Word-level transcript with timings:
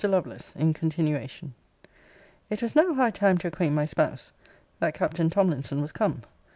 LOVELACE 0.03 0.55
[IN 0.55 0.73
CONTINUATION.] 0.73 1.53
It 2.49 2.63
was 2.63 2.73
now 2.75 2.95
high 2.95 3.11
time 3.11 3.37
to 3.37 3.47
acquaint 3.49 3.75
my 3.75 3.85
spouse, 3.85 4.33
that 4.79 4.95
Captain 4.95 5.29
Tomlinson 5.29 5.79
was 5.79 5.91
come. 5.91 6.23